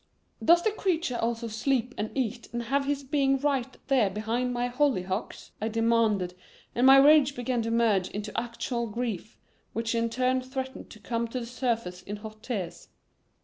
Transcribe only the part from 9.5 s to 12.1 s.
which in turn threatened to come to the surface